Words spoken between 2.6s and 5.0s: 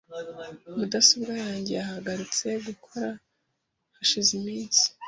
gukora hashize iminsi.